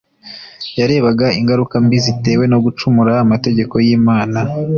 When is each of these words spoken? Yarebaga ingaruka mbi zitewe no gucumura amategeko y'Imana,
Yarebaga 0.79 1.27
ingaruka 1.39 1.75
mbi 1.85 1.97
zitewe 2.05 2.43
no 2.51 2.57
gucumura 2.65 3.13
amategeko 3.23 3.73
y'Imana, 3.85 4.39